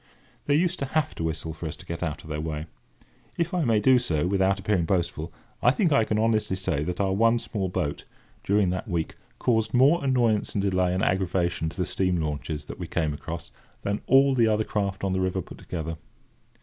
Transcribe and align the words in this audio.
They 0.45 0.55
used 0.55 0.79
to 0.79 0.87
have 0.97 1.13
to 1.13 1.23
whistle 1.23 1.53
for 1.53 1.67
us 1.67 1.75
to 1.75 1.85
get 1.85 2.01
out 2.01 2.23
of 2.23 2.29
their 2.31 2.41
way. 2.41 2.65
If 3.37 3.53
I 3.53 3.63
may 3.65 3.79
do 3.79 3.99
so, 3.99 4.25
without 4.25 4.59
appearing 4.59 4.85
boastful, 4.85 5.31
I 5.61 5.69
think 5.69 5.91
I 5.91 6.05
can 6.05 6.17
honestly 6.17 6.55
say 6.55 6.83
that 6.85 6.99
our 6.99 7.13
one 7.13 7.37
small 7.37 7.69
boat, 7.69 8.05
during 8.43 8.71
that 8.71 8.87
week, 8.87 9.13
caused 9.37 9.75
more 9.75 10.03
annoyance 10.03 10.55
and 10.55 10.61
delay 10.63 10.95
and 10.95 11.03
aggravation 11.03 11.69
to 11.69 11.77
the 11.77 11.85
steam 11.85 12.19
launches 12.19 12.65
that 12.65 12.79
we 12.79 12.87
came 12.87 13.13
across 13.13 13.51
than 13.83 14.01
all 14.07 14.33
the 14.33 14.47
other 14.47 14.63
craft 14.63 15.03
on 15.03 15.13
the 15.13 15.21
river 15.21 15.39
put 15.39 15.59
together. 15.59 15.97